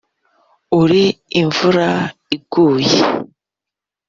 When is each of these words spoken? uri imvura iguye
uri 0.81 1.03
imvura 1.41 1.89
iguye 2.35 2.99